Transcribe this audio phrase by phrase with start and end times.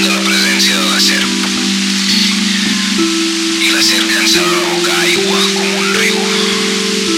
[0.00, 1.32] de la presència de la serp.
[3.66, 6.16] I la serp llançava a la boca aigua com un riu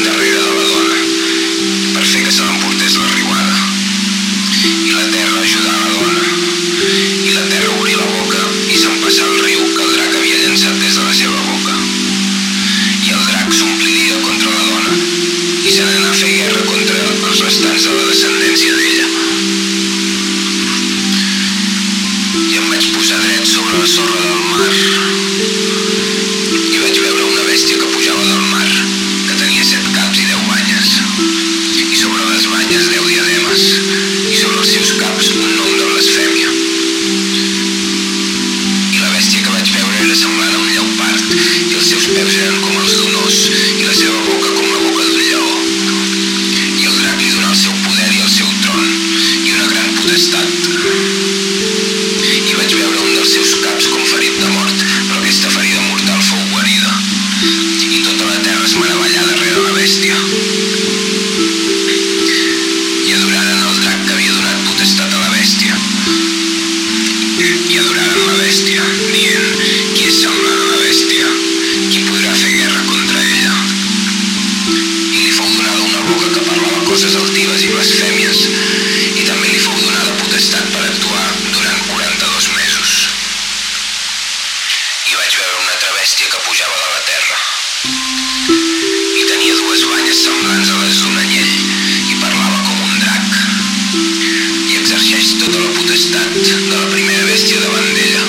[0.02, 0.98] darrere de la dona
[1.94, 3.56] per fer que se l'emportés la riuada.
[4.64, 6.24] I la terra ajudant la dona.
[7.28, 8.42] I la terra obrí la boca
[8.72, 11.76] i s'empassà el riu que el drac havia llançat des de la seva boca.
[13.06, 14.98] I el drac s'ompliria contra la dona
[15.64, 16.98] i se n'anà a fer guerra contra
[17.30, 18.83] els restants de la descendència de
[59.94, 60.10] Y
[63.12, 65.76] adoraran al drac que havia donat potestat a la bèstia.
[67.38, 69.54] I adoraren la bestia, dient
[69.94, 71.30] qui és a la bestia,
[71.92, 73.54] qui podrà hacer guerra contra ella.
[75.14, 78.73] I li fou donada una boca que parlava cosas altivas y blasfemias.
[96.24, 98.22] relat de la primera bèstia davant d'ella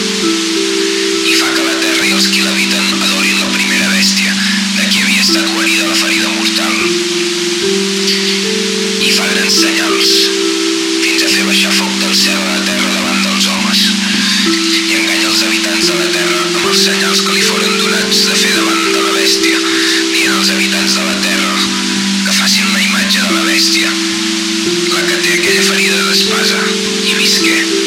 [1.29, 4.33] i fa que la terra i els qui l'habiten adorin la primera bèstia
[4.75, 6.75] de qui havia estat guarida la ferida mortal
[9.05, 10.11] i fa grans senyals
[11.05, 15.31] fins a fer baixar foc del cel a la terra davant dels homes i enganya
[15.31, 18.85] els habitants de la terra amb els senyals que li foren donats de fer davant
[18.91, 19.63] de la bèstia
[20.11, 21.55] dient als habitants de la terra
[22.27, 23.97] que facin una imatge de la bèstia
[24.65, 26.63] la que té aquella ferida d'espasa
[27.05, 27.84] i visqué.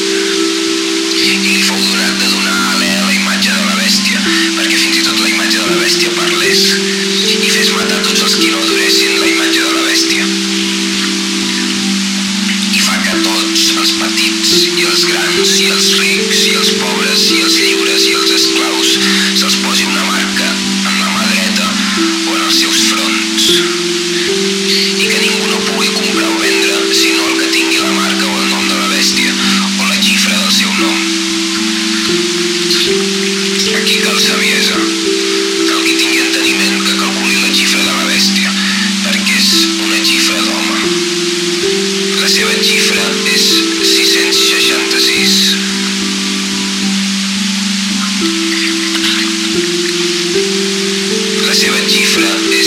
[51.59, 52.58] Seu é.